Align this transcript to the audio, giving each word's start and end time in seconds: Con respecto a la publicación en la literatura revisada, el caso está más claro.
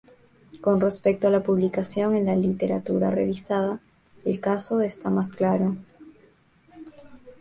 Con 0.61 0.79
respecto 0.81 1.27
a 1.27 1.29
la 1.29 1.43
publicación 1.43 2.15
en 2.15 2.25
la 2.25 2.35
literatura 2.35 3.11
revisada, 3.11 3.81
el 4.25 4.39
caso 4.39 4.81
está 4.81 5.11
más 5.11 5.33
claro. 5.35 5.77